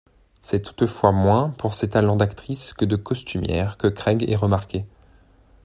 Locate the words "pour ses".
1.59-1.87